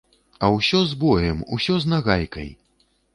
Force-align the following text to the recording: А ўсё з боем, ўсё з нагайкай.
А 0.45 0.47
ўсё 0.53 0.79
з 0.93 0.95
боем, 1.03 1.43
ўсё 1.57 1.77
з 1.83 1.91
нагайкай. 1.93 2.49